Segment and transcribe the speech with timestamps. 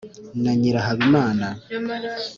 [0.43, 1.47] na nyirahabimana